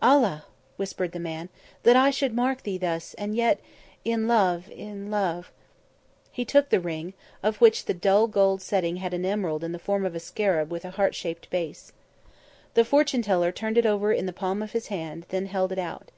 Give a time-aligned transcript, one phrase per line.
[0.00, 0.44] "Allah!"
[0.76, 1.48] whispered the man,
[1.82, 3.58] "that I should mark thee thus and yet,
[4.04, 5.50] in love in love!"
[6.30, 9.80] He took the ring, of which the dull gold setting held an emerald in the
[9.80, 11.92] form of a scarab with heartshaped base.
[12.74, 15.80] The fortune teller turned it over in the palm of his hand, then held it
[15.80, 16.12] out.